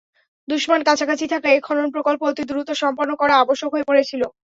[0.47, 4.21] দুশমন কাছাকাছি থাকায় এ খনন প্রকল্প অতি দ্রুত সম্পন্ন করা আবশ্যক হয়ে পড়েছিল।